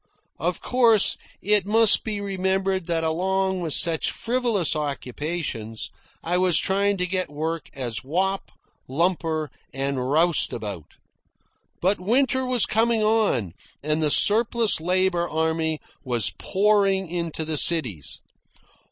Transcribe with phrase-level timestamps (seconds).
[0.39, 5.91] Of course, it must be remembered that along with such frivolous occupations
[6.23, 8.51] I was trying to get work as wop,
[8.89, 10.95] lumper, and roustabout.
[11.81, 13.53] But winter was coming on,
[13.83, 18.21] and the surplus labour army was pouring into the cities.